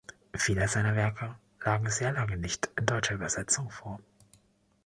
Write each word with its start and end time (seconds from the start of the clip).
Viele 0.33 0.67
seiner 0.67 0.95
Werke 0.95 1.35
lagen 1.63 1.87
sehr 1.91 2.11
lange 2.13 2.35
nicht 2.35 2.71
in 2.75 2.87
deutscher 2.87 3.13
Übersetzung 3.13 3.69
vor. 3.69 3.99